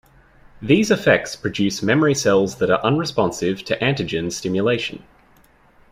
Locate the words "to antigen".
3.65-4.31